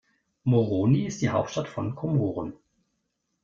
Moroni 0.45 1.03
ist 1.05 1.21
die 1.21 1.29
Hauptstadt 1.29 1.67
von 1.67 1.93
Komoren. 1.93 2.53